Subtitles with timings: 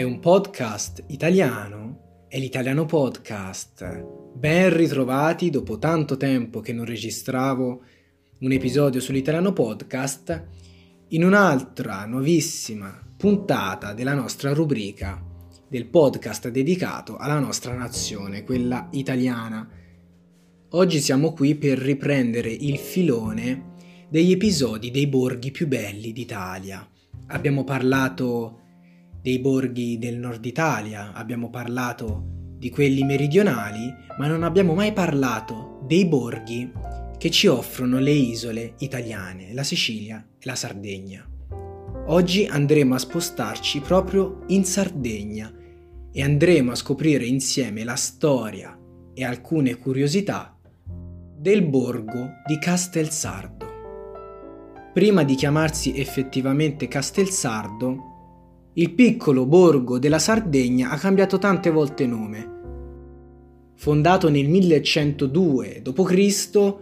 [0.00, 4.32] è un podcast italiano, è l'italiano podcast.
[4.34, 7.82] Ben ritrovati dopo tanto tempo che non registravo
[8.38, 10.46] un episodio sull'italiano podcast
[11.08, 15.22] in un'altra nuovissima puntata della nostra rubrica
[15.68, 19.68] del podcast dedicato alla nostra nazione, quella italiana.
[20.70, 23.74] Oggi siamo qui per riprendere il filone
[24.08, 26.88] degli episodi dei borghi più belli d'Italia.
[27.26, 28.59] Abbiamo parlato
[29.20, 32.24] dei borghi del nord Italia, abbiamo parlato
[32.56, 36.70] di quelli meridionali, ma non abbiamo mai parlato dei borghi
[37.18, 41.26] che ci offrono le isole italiane, la Sicilia e la Sardegna.
[42.06, 45.52] Oggi andremo a spostarci proprio in Sardegna
[46.12, 48.76] e andremo a scoprire insieme la storia
[49.14, 50.56] e alcune curiosità
[51.36, 53.68] del borgo di Castelsardo.
[54.92, 58.09] Prima di chiamarsi effettivamente Castelsardo,
[58.80, 62.58] il piccolo borgo della Sardegna ha cambiato tante volte nome.
[63.76, 66.74] Fondato nel 1102 d.C.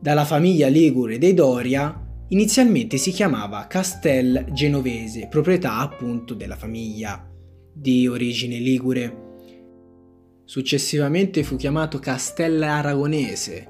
[0.00, 7.28] dalla famiglia Ligure dei Doria, inizialmente si chiamava Castel Genovese, proprietà appunto della famiglia
[7.74, 9.30] di origine ligure.
[10.44, 13.66] Successivamente fu chiamato Castel Aragonese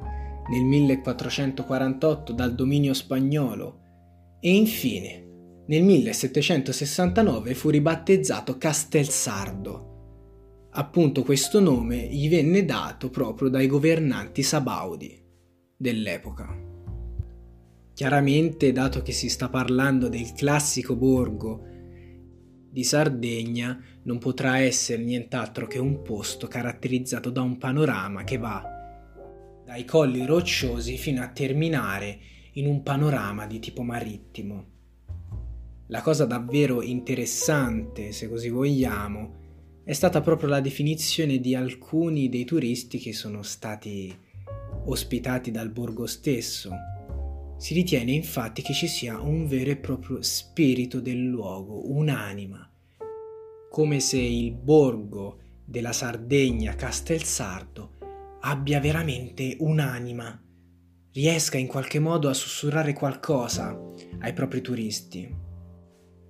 [0.51, 3.79] nel 1448 dal dominio spagnolo
[4.39, 5.22] e infine
[5.67, 9.91] nel 1769 fu ribattezzato Castelsardo.
[10.71, 15.21] Appunto questo nome gli venne dato proprio dai governanti sabaudi
[15.77, 16.71] dell'epoca.
[17.95, 21.69] Chiaramente, dato che si sta parlando del classico borgo
[22.71, 28.65] di Sardegna, non potrà essere nient'altro che un posto caratterizzato da un panorama che va
[29.65, 32.19] dai colli rocciosi fino a terminare
[32.55, 34.71] in un panorama di tipo marittimo.
[35.89, 39.41] La cosa davvero interessante, se così vogliamo,
[39.85, 44.17] è stata proprio la definizione di alcuni dei turisti che sono stati
[44.85, 46.71] ospitati dal borgo stesso.
[47.59, 52.71] Si ritiene infatti che ci sia un vero e proprio spirito del luogo, un'anima,
[53.69, 57.99] come se il borgo della Sardegna Castelsardo
[58.41, 60.41] abbia veramente un'anima,
[61.13, 63.79] riesca in qualche modo a sussurrare qualcosa
[64.21, 65.42] ai propri turisti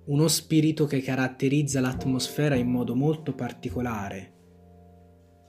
[0.05, 4.31] uno spirito che caratterizza l'atmosfera in modo molto particolare.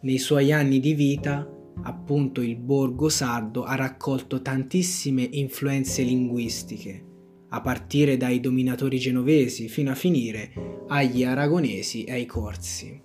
[0.02, 1.48] Nei suoi anni di vita,
[1.82, 7.04] appunto il borgo sardo ha raccolto tantissime influenze linguistiche,
[7.48, 10.52] a partire dai dominatori genovesi fino a finire
[10.86, 13.02] agli aragonesi e ai corsi.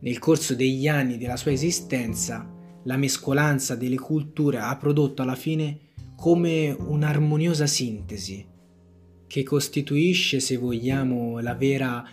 [0.00, 2.52] Nel corso degli anni della sua esistenza,
[2.84, 5.78] la mescolanza delle culture ha prodotto alla fine
[6.16, 8.54] come un'armoniosa sintesi
[9.26, 12.04] che costituisce, se vogliamo, la vera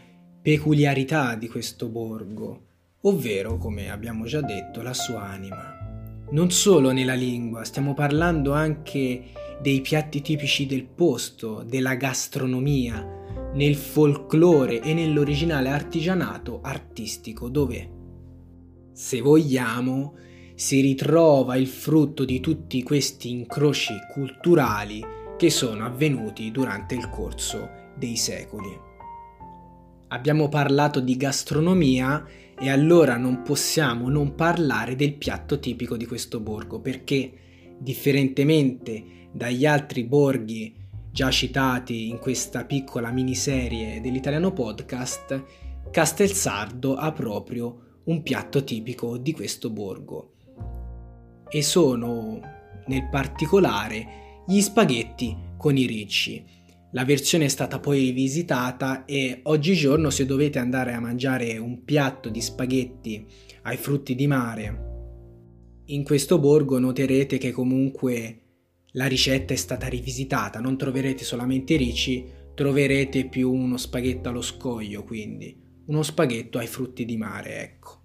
[0.42, 2.66] peculiarità di questo borgo,
[3.02, 6.26] ovvero, come abbiamo già detto, la sua anima.
[6.32, 9.24] Non solo nella lingua, stiamo parlando anche
[9.62, 13.22] dei piatti tipici del posto, della gastronomia,
[13.54, 17.90] nel folklore e nell'originale artigianato artistico dove,
[18.94, 20.16] se vogliamo,
[20.56, 25.04] si ritrova il frutto di tutti questi incroci culturali
[25.38, 28.92] che sono avvenuti durante il corso dei secoli.
[30.10, 32.26] Abbiamo parlato di gastronomia
[32.58, 37.32] e allora non possiamo non parlare del piatto tipico di questo borgo perché,
[37.78, 40.76] differentemente dagli altri borghi
[41.12, 45.44] già citati in questa piccola miniserie dell'italiano podcast,
[45.92, 50.34] Castelsardo ha proprio un piatto tipico di questo borgo
[51.50, 52.40] e sono
[52.88, 56.44] nel particolare gli spaghetti con i ricci.
[56.92, 62.30] La versione è stata poi rivisitata e oggigiorno se dovete andare a mangiare un piatto
[62.30, 63.26] di spaghetti
[63.64, 64.92] ai frutti di mare
[65.88, 68.40] in questo borgo noterete che comunque
[68.94, 74.42] la ricetta è stata rivisitata, non troverete solamente i ricci, troverete più uno spaghetto allo
[74.42, 78.02] scoglio, quindi uno spaghetto ai frutti di mare, ecco.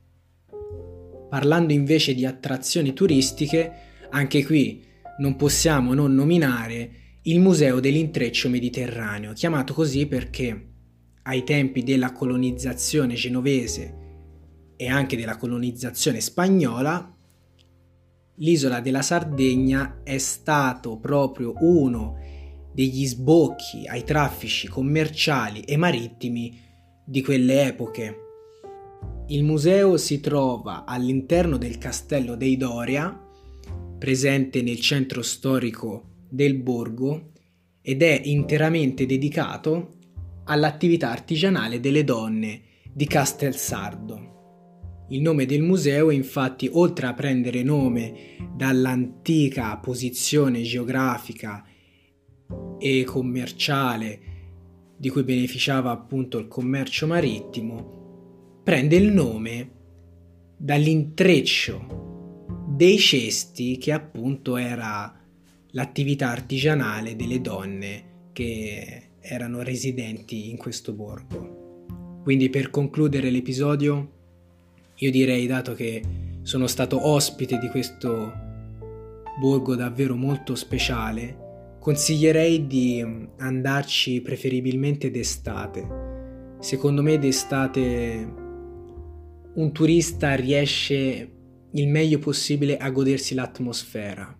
[1.28, 3.72] Parlando invece di attrazioni turistiche,
[4.10, 4.82] anche qui
[5.18, 6.90] non possiamo non nominare
[7.22, 10.68] il Museo dell'Intreccio Mediterraneo, chiamato così perché
[11.22, 13.96] ai tempi della colonizzazione genovese
[14.76, 17.14] e anche della colonizzazione spagnola,
[18.36, 22.16] l'isola della Sardegna è stato proprio uno
[22.72, 26.58] degli sbocchi ai traffici commerciali e marittimi
[27.04, 28.16] di quelle epoche.
[29.26, 33.27] Il museo si trova all'interno del castello dei Doria,
[33.98, 37.32] presente nel centro storico del borgo
[37.82, 39.96] ed è interamente dedicato
[40.44, 42.62] all'attività artigianale delle donne
[42.92, 44.36] di Castelsardo.
[45.10, 51.64] Il nome del museo infatti, oltre a prendere nome dall'antica posizione geografica
[52.78, 54.20] e commerciale
[54.96, 59.70] di cui beneficiava appunto il commercio marittimo, prende il nome
[60.58, 62.07] dall'intreccio
[62.78, 65.12] dei cesti che appunto era
[65.72, 72.20] l'attività artigianale delle donne che erano residenti in questo borgo.
[72.22, 74.12] Quindi per concludere l'episodio,
[74.94, 76.00] io direi, dato che
[76.42, 78.32] sono stato ospite di questo
[79.40, 83.04] borgo davvero molto speciale, consiglierei di
[83.38, 86.56] andarci preferibilmente d'estate.
[86.60, 88.34] Secondo me d'estate
[89.54, 91.32] un turista riesce
[91.72, 94.36] il meglio possibile a godersi l'atmosfera.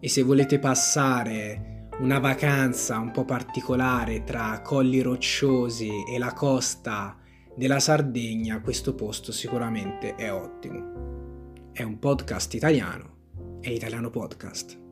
[0.00, 7.18] E se volete passare una vacanza un po' particolare tra colli rocciosi e la costa
[7.56, 11.70] della Sardegna, questo posto sicuramente è ottimo.
[11.72, 14.82] È un podcast italiano, è Italiano Podcast.